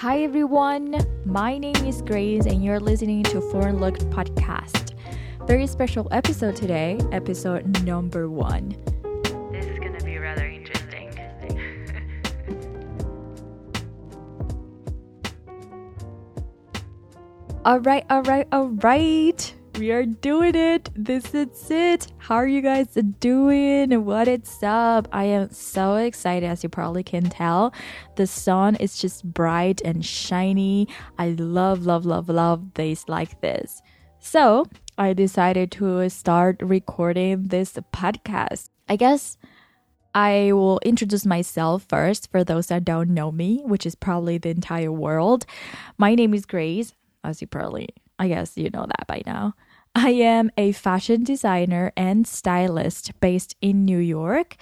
[0.00, 0.94] Hi everyone,
[1.24, 4.94] my name is Grace and you're listening to Foreign Look podcast.
[5.48, 8.76] Very special episode today, episode number one.
[9.50, 11.18] This is gonna be rather interesting.
[17.64, 19.52] All right, all right, all right.
[19.78, 20.90] We are doing it.
[20.96, 22.08] This is it.
[22.18, 24.04] How are you guys doing?
[24.04, 25.06] What is up?
[25.12, 27.72] I am so excited as you probably can tell.
[28.16, 30.88] The sun is just bright and shiny.
[31.16, 33.80] I love, love, love, love days like this.
[34.18, 34.66] So
[34.98, 38.70] I decided to start recording this podcast.
[38.88, 39.38] I guess
[40.12, 44.50] I will introduce myself first for those that don't know me, which is probably the
[44.50, 45.46] entire world.
[45.98, 49.54] My name is Grace, as you probably, I guess you know that by now.
[50.00, 54.54] I am a fashion designer and stylist based in New York.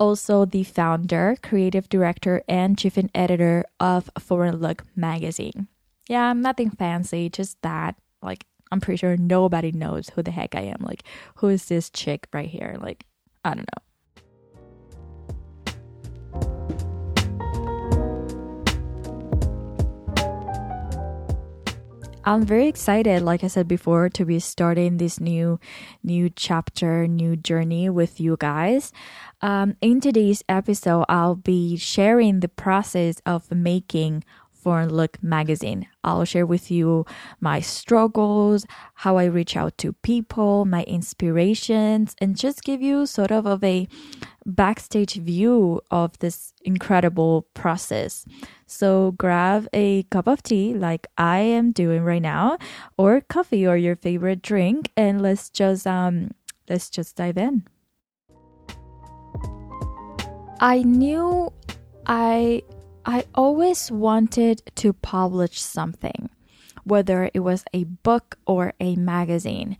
[0.00, 5.68] Also, the founder, creative director, and chief editor of Foreign Look magazine.
[6.08, 7.94] Yeah, nothing fancy, just that.
[8.20, 10.80] Like, I'm pretty sure nobody knows who the heck I am.
[10.80, 11.04] Like,
[11.36, 12.76] who is this chick right here?
[12.80, 13.04] Like,
[13.44, 13.84] I don't know.
[22.22, 25.58] I'm very excited, like I said before, to be starting this new,
[26.04, 28.92] new chapter, new journey with you guys.
[29.40, 35.88] Um, in today's episode, I'll be sharing the process of making Foreign Look magazine.
[36.04, 37.06] I'll share with you
[37.40, 43.32] my struggles, how I reach out to people, my inspirations, and just give you sort
[43.32, 43.88] of, of a
[44.50, 48.24] backstage view of this incredible process.
[48.66, 52.58] So grab a cup of tea like I am doing right now
[52.98, 56.32] or coffee or your favorite drink and let's just um
[56.68, 57.66] let's just dive in.
[60.60, 61.52] I knew
[62.06, 62.62] I
[63.06, 66.28] I always wanted to publish something,
[66.84, 69.78] whether it was a book or a magazine.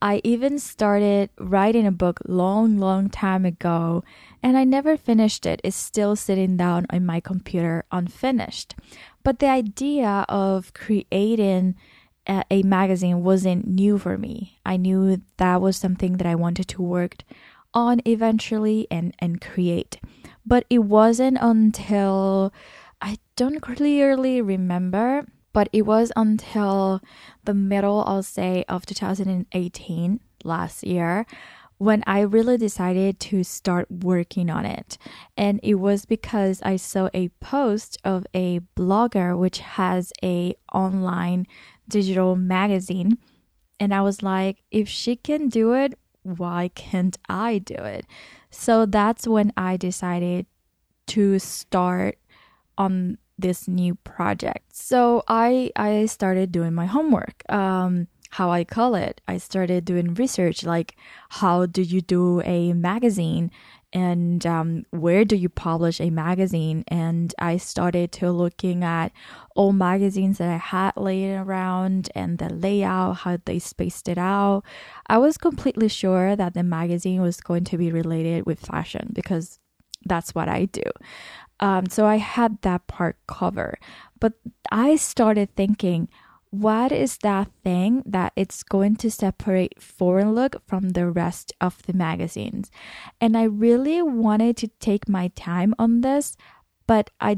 [0.00, 4.04] I even started writing a book long, long time ago,
[4.42, 5.60] and I never finished it.
[5.64, 8.76] It's still sitting down on my computer unfinished.
[9.24, 11.74] But the idea of creating
[12.28, 14.58] a, magazine wasn't new for me.
[14.64, 17.24] I knew that was something that I wanted to work
[17.74, 19.98] on eventually and, and create.
[20.46, 22.52] But it wasn't until
[23.00, 27.00] I don't clearly remember, but it was until
[27.44, 31.26] the middle, I'll say, of 2018 last year
[31.78, 34.98] when I really decided to start working on it.
[35.36, 41.46] And it was because I saw a post of a blogger which has a online
[41.88, 43.18] digital magazine
[43.80, 48.06] and I was like, if she can do it, why can't I do it?
[48.50, 50.46] So that's when I decided
[51.08, 52.18] to start
[52.76, 54.74] on this new project.
[54.74, 57.42] So I I started doing my homework.
[57.48, 59.22] Um, how I call it.
[59.26, 60.96] I started doing research like
[61.30, 63.50] how do you do a magazine
[63.92, 69.12] and um, where do you publish a magazine and i started to looking at
[69.56, 74.62] all magazines that i had laying around and the layout how they spaced it out
[75.06, 79.58] i was completely sure that the magazine was going to be related with fashion because
[80.04, 80.82] that's what i do.
[81.60, 83.78] Um, so i had that part covered.
[84.20, 84.34] But
[84.70, 86.08] i started thinking
[86.50, 91.82] what is that thing that it's going to separate foreign look from the rest of
[91.82, 92.70] the magazines?
[93.20, 96.36] And i really wanted to take my time on this
[96.86, 97.36] but i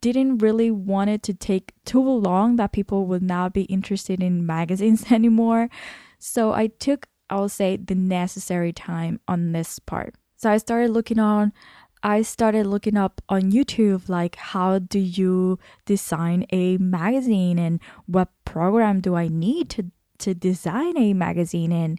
[0.00, 4.46] didn't really want it to take too long that people would not be interested in
[4.46, 5.68] magazines anymore.
[6.18, 10.14] So i took i'll say the necessary time on this part.
[10.36, 11.52] So i started looking on
[12.06, 18.28] I started looking up on YouTube like how do you design a magazine and what
[18.44, 21.98] program do I need to to design a magazine and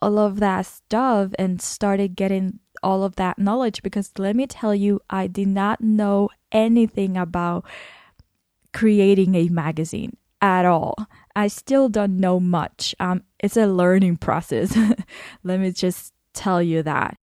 [0.00, 4.74] all of that stuff and started getting all of that knowledge because let me tell
[4.74, 7.66] you I did not know anything about
[8.72, 10.94] creating a magazine at all.
[11.36, 12.94] I still don't know much.
[12.98, 14.74] Um it's a learning process.
[15.44, 17.18] let me just tell you that.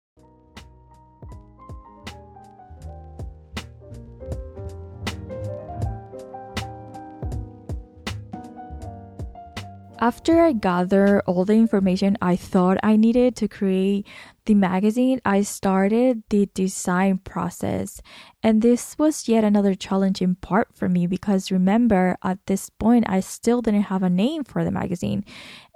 [10.02, 14.04] After I gathered all the information I thought I needed to create
[14.46, 18.02] the magazine, I started the design process.
[18.42, 23.20] And this was yet another challenging part for me because remember, at this point, I
[23.20, 25.24] still didn't have a name for the magazine.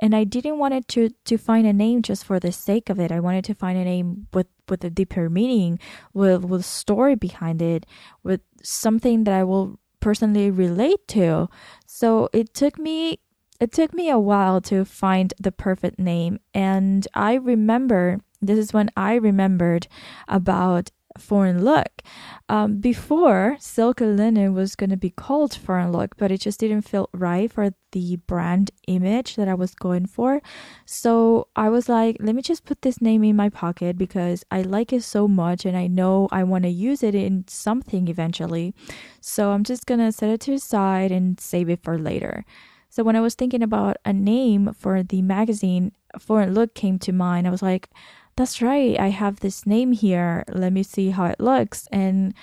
[0.02, 2.98] And I didn't want it to, to find a name just for the sake of
[2.98, 3.12] it.
[3.12, 5.78] I wanted to find a name with, with a deeper meaning,
[6.14, 7.86] with, with a story behind it,
[8.24, 11.48] with something that I will personally relate to.
[11.86, 13.20] So it took me
[13.60, 18.72] it took me a while to find the perfect name and I remember this is
[18.72, 19.88] when I remembered
[20.28, 22.02] about foreign look.
[22.48, 26.82] Um, before, Silk Linen was going to be called foreign look, but it just didn't
[26.82, 30.42] feel right for the brand image that I was going for.
[30.84, 34.62] So I was like, let me just put this name in my pocket because I
[34.62, 38.74] like it so much and I know I want to use it in something eventually.
[39.20, 42.44] So I'm just going to set it to the side and save it for later.
[42.88, 47.12] So when I was thinking about a name for the magazine, Foreign Look came to
[47.12, 47.46] mind.
[47.46, 47.90] I was like,
[48.36, 50.44] that's right, I have this name here.
[50.48, 51.88] Let me see how it looks.
[51.90, 52.34] And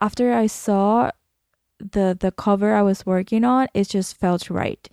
[0.00, 1.10] after I saw
[1.78, 4.88] the the cover I was working on, it just felt right.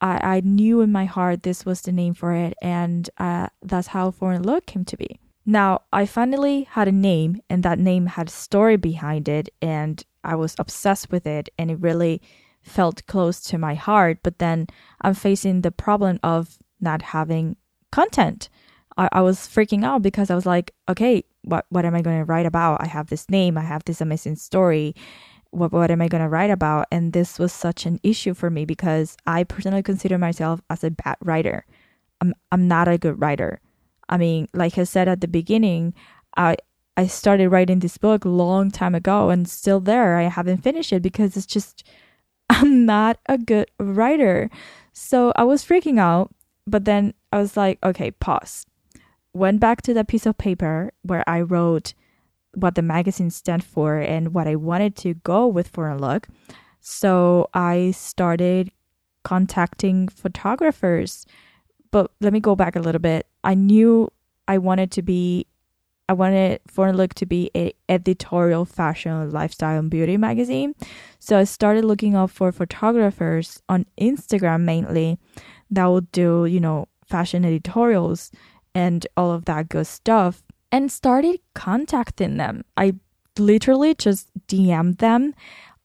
[0.00, 3.88] I, I knew in my heart this was the name for it, and uh, that's
[3.88, 5.20] how Foreign Look came to be.
[5.44, 10.02] Now, I finally had a name, and that name had a story behind it, and
[10.24, 12.22] I was obsessed with it, and it really
[12.62, 14.18] felt close to my heart.
[14.22, 14.66] But then
[15.00, 17.56] I'm facing the problem of not having
[17.92, 18.48] content.
[18.96, 22.18] I, I was freaking out because I was like, okay, what what am I going
[22.18, 22.82] to write about?
[22.82, 24.94] I have this name, I have this amazing story.
[25.50, 26.86] What what am I going to write about?
[26.92, 30.90] And this was such an issue for me because I personally consider myself as a
[30.90, 31.64] bad writer.
[32.20, 33.60] I'm I'm not a good writer.
[34.08, 35.94] I mean, like I said at the beginning,
[36.36, 36.56] I
[36.96, 40.18] I started writing this book long time ago and still there.
[40.18, 41.84] I haven't finished it because it's just
[42.50, 44.50] I'm not a good writer.
[44.92, 46.34] So I was freaking out,
[46.66, 48.66] but then I was like, okay, pause
[49.32, 51.94] went back to that piece of paper where I wrote
[52.54, 56.28] what the magazine stand for and what I wanted to go with Foreign Look.
[56.80, 58.72] So I started
[59.22, 61.26] contacting photographers.
[61.92, 63.26] But let me go back a little bit.
[63.44, 64.10] I knew
[64.48, 65.46] I wanted to be
[66.10, 70.74] I wanted Foreign Look to be a editorial fashion, lifestyle, and beauty magazine.
[71.20, 75.20] So I started looking up for photographers on Instagram mainly
[75.70, 78.32] that would do, you know, fashion editorials
[78.74, 80.42] and all of that good stuff
[80.72, 82.64] and started contacting them.
[82.76, 82.94] I
[83.38, 85.32] literally just DM'd them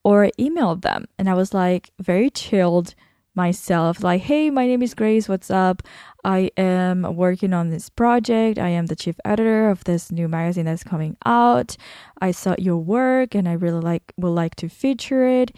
[0.04, 1.06] or emailed them.
[1.20, 2.96] And I was like very chilled
[3.36, 5.84] myself, like, hey, my name is Grace, what's up?
[6.24, 8.58] I am working on this project.
[8.58, 11.78] I am the chief editor of this new magazine that's coming out.
[12.22, 15.52] I saw your work and I really like would like to feature it.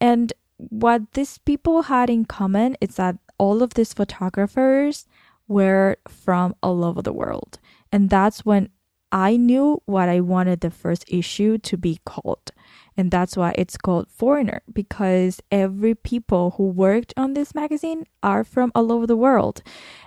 [0.00, 5.06] And what these people had in common is that all of these photographers
[5.46, 7.58] were from all over the world.
[7.92, 8.70] And that's when
[9.12, 12.52] I knew what I wanted the first issue to be called.
[12.98, 18.44] And that's why it's called Foreigner because every people who worked on this magazine are
[18.44, 19.62] from all over the world.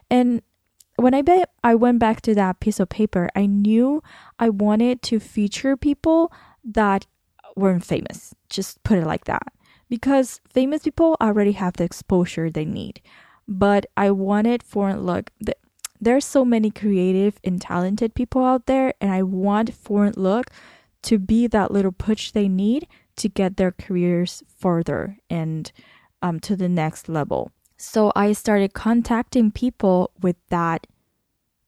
[0.09, 0.43] And
[0.97, 4.03] when I bet I went back to that piece of paper, I knew
[4.37, 6.31] I wanted to feature people
[6.63, 7.07] that
[7.55, 8.35] weren't famous.
[8.49, 9.47] Just put it like that.
[9.89, 13.01] Because famous people already have the exposure they need
[13.51, 15.29] but I wanted foreign look.
[15.99, 20.47] There's so many creative and talented people out there, and I want foreign look
[21.03, 22.87] to be that little push they need
[23.17, 25.71] to get their careers further and
[26.21, 27.51] um, to the next level.
[27.77, 30.85] So I started contacting people with that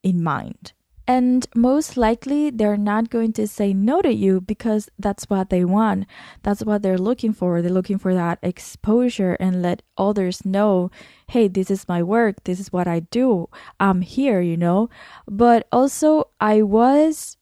[0.03, 0.73] in mind.
[1.05, 5.65] And most likely, they're not going to say no to you because that's what they
[5.65, 6.05] want.
[6.43, 7.61] That's what they're looking for.
[7.61, 10.91] They're looking for that exposure and let others know,
[11.27, 12.45] hey, this is my work.
[12.45, 13.49] This is what I do.
[13.81, 14.89] I'm here, you know.
[15.27, 17.35] But also, I was,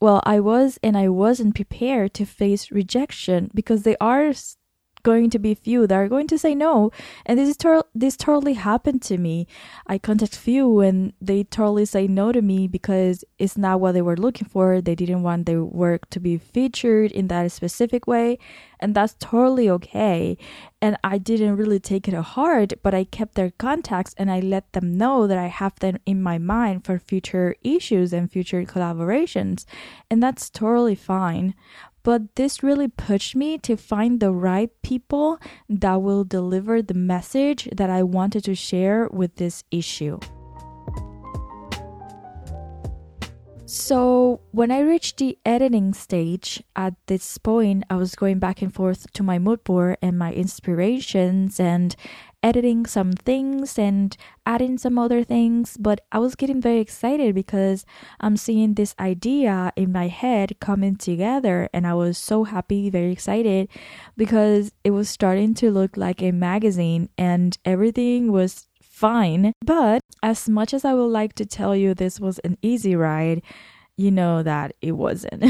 [0.00, 4.32] well, I was and I wasn't prepared to face rejection because they are
[5.02, 6.90] going to be few that are going to say no.
[7.26, 9.46] And this is to- this totally happened to me.
[9.86, 14.02] I contact few and they totally say no to me because it's not what they
[14.02, 14.80] were looking for.
[14.80, 18.38] They didn't want their work to be featured in that specific way.
[18.80, 20.36] And that's totally okay.
[20.80, 24.72] And I didn't really take it hard, but I kept their contacts and I let
[24.72, 29.64] them know that I have them in my mind for future issues and future collaborations.
[30.08, 31.54] And that's totally fine
[32.08, 35.38] but this really pushed me to find the right people
[35.68, 40.18] that will deliver the message that I wanted to share with this issue.
[43.66, 48.72] So, when I reached the editing stage, at this point, I was going back and
[48.72, 51.94] forth to my mood board and my inspirations and
[52.42, 54.16] editing some things and
[54.46, 57.84] adding some other things, but I was getting very excited because
[58.20, 63.12] I'm seeing this idea in my head coming together and I was so happy, very
[63.12, 63.68] excited
[64.16, 69.52] because it was starting to look like a magazine and everything was fine.
[69.64, 73.42] But as much as I would like to tell you this was an easy ride,
[73.96, 75.44] you know that it wasn't.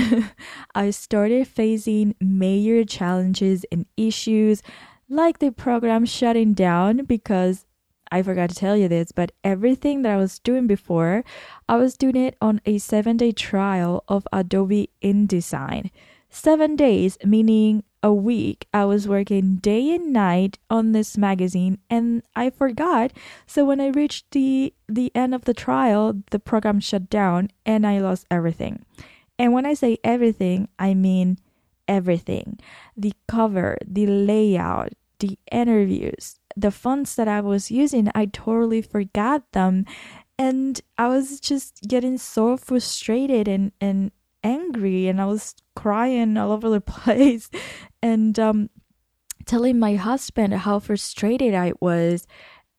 [0.75, 4.63] I started facing major challenges and issues
[5.09, 7.65] like the program shutting down because
[8.11, 11.25] I forgot to tell you this, but everything that I was doing before,
[11.69, 15.91] I was doing it on a seven day trial of Adobe InDesign.
[16.31, 22.23] Seven days, meaning a week, I was working day and night on this magazine and
[22.37, 23.13] I forgot.
[23.47, 27.87] So when I reached the, the end of the trial, the program shut down and
[27.87, 28.85] I lost everything.
[29.39, 31.39] And when I say everything, I mean
[31.89, 32.61] everything
[32.97, 39.51] the cover, the layout, the interviews, the fonts that I was using, I totally forgot
[39.53, 39.85] them.
[40.39, 44.13] And I was just getting so frustrated and, and
[44.45, 47.51] angry, and I was crying all over the place
[48.03, 48.71] and um,
[49.47, 52.27] telling my husband how frustrated I was.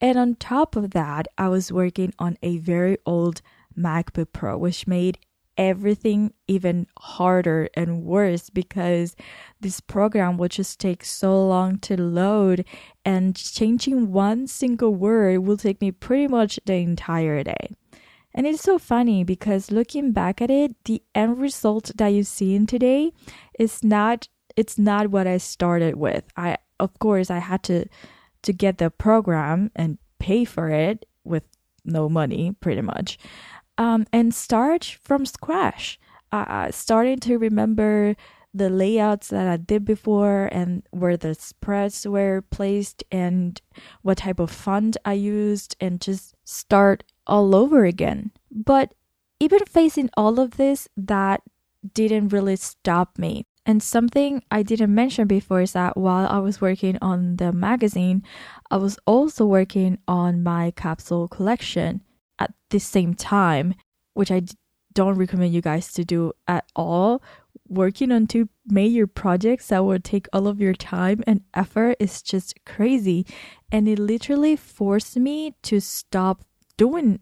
[0.02, 3.42] And on top of that, I was working on a very old
[3.78, 5.20] MacBook Pro, which made
[5.60, 9.14] everything even harder and worse because
[9.60, 12.64] this program would just take so long to load
[13.04, 17.76] and changing one single word will take me pretty much the entire day.
[18.34, 22.56] And it's so funny because looking back at it, the end result that you see
[22.56, 23.12] in today
[23.60, 26.24] is not it's not what I started with.
[26.38, 27.86] I of course I had to
[28.44, 31.44] to get the program and pay for it with
[31.84, 33.18] no money pretty much
[33.80, 36.00] um, and start from scratch.
[36.32, 38.16] Uh, starting to remember
[38.54, 43.60] the layouts that I did before and where the spreads were placed and
[44.04, 48.32] what type of font I used and just start all over again.
[48.52, 48.94] But
[49.40, 51.42] even facing all of this, that
[51.94, 53.46] didn't really stop me.
[53.66, 58.24] And something I didn't mention before is that while I was working on the magazine,
[58.70, 62.02] I was also working on my capsule collection
[62.40, 63.76] at the same time,
[64.14, 64.44] which I
[64.94, 67.22] don't recommend you guys to do at all.
[67.68, 72.22] Working on two major projects that will take all of your time and effort is
[72.22, 73.26] just crazy.
[73.72, 76.44] And it literally forced me to stop
[76.78, 77.20] doing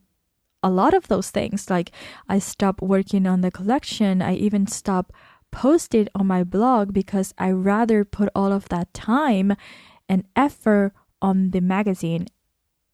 [0.63, 1.69] a lot of those things.
[1.69, 1.91] Like,
[2.29, 5.11] I stopped working on the collection, I even stopped
[5.51, 9.55] posting on my blog because I rather put all of that time
[10.09, 12.27] and effort on the magazine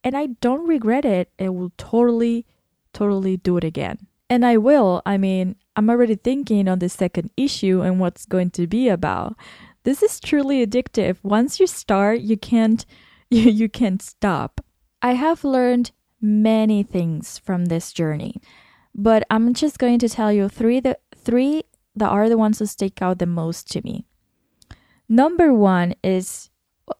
[0.04, 1.30] and I don't regret it.
[1.40, 2.46] I will totally,
[2.92, 4.06] totally do it again.
[4.28, 5.02] And I will.
[5.06, 9.34] I mean, I'm already thinking on the second issue and what's going to be about.
[9.84, 11.16] This is truly addictive.
[11.22, 12.84] Once you start, you can't
[13.30, 14.60] you, you can't stop.
[15.02, 18.40] I have learned many things from this journey,
[18.94, 21.64] but I'm just going to tell you three the three
[21.96, 24.06] that are the ones that stick out the most to me.
[25.08, 26.50] Number one is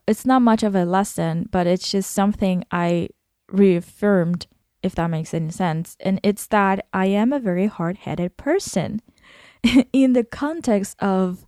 [0.07, 3.09] it's not much of a lesson, but it's just something I
[3.49, 4.47] reaffirmed,
[4.83, 5.97] if that makes any sense.
[6.01, 9.01] And it's that I am a very hard headed person.
[9.93, 11.47] In the context of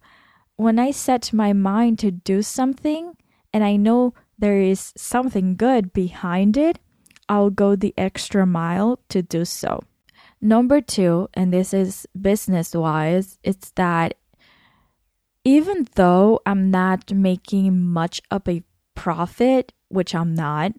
[0.56, 3.14] when I set my mind to do something
[3.52, 6.78] and I know there is something good behind it,
[7.28, 9.80] I'll go the extra mile to do so.
[10.40, 14.14] Number two, and this is business wise, it's that
[15.46, 18.64] even though I'm not making much of a
[18.96, 20.72] profit, which I'm not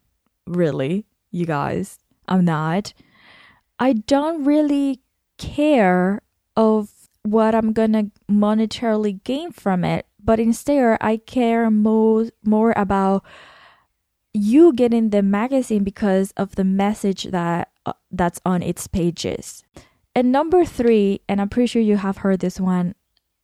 [0.46, 2.94] really, you guys, I'm not,
[3.80, 5.00] I don't really
[5.38, 6.22] care
[6.58, 6.90] of
[7.24, 13.24] what I'm gonna monetarily gain from it, but instead I care more more about
[14.34, 19.64] you getting the magazine because of the message that uh, that's on its pages.
[20.14, 22.96] And number 3, and I'm pretty sure you have heard this one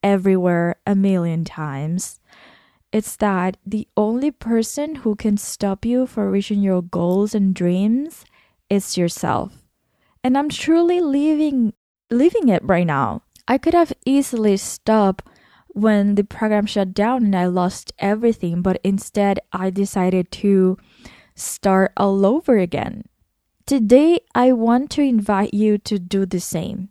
[0.03, 2.19] everywhere a million times.
[2.91, 8.25] It's that the only person who can stop you from reaching your goals and dreams
[8.69, 9.63] is yourself.
[10.24, 11.74] And I'm truly living
[12.12, 13.24] living it right now.
[13.48, 15.25] I could have easily stopped
[15.69, 20.77] when the program shut down and I lost everything, but instead I decided to
[21.36, 23.05] start all over again.
[23.65, 26.89] Today, I want to invite you to do the same.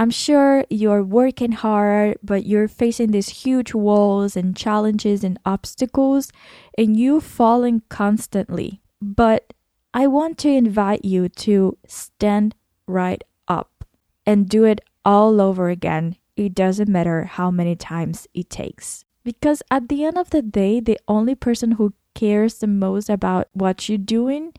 [0.00, 6.32] I'm sure you're working hard, but you're facing these huge walls and challenges and obstacles,
[6.78, 8.80] and you're falling constantly.
[9.02, 9.52] But
[9.92, 12.54] I want to invite you to stand
[12.86, 13.84] right up
[14.24, 16.16] and do it all over again.
[16.34, 19.04] It doesn't matter how many times it takes.
[19.22, 23.48] Because at the end of the day, the only person who cares the most about
[23.52, 24.54] what you're doing,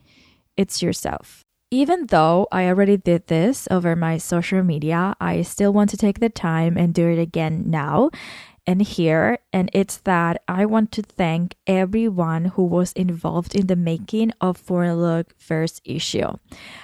[0.55, 5.89] it's yourself even though I already did this over my social media, I still want
[5.91, 8.11] to take the time and do it again now
[8.67, 9.39] and here.
[9.53, 14.57] And it's that I want to thank everyone who was involved in the making of
[14.57, 16.37] Foreign Look first issue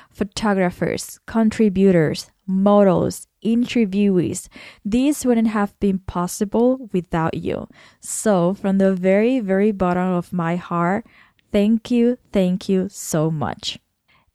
[0.10, 4.48] photographers, contributors, models, interviewees.
[4.84, 7.67] These wouldn't have been possible without you.
[8.00, 11.06] So, from the very, very bottom of my heart,
[11.51, 13.77] thank you, thank you so much.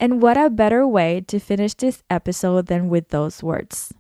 [0.03, 3.95] And what a better way to finish this episode than with those words.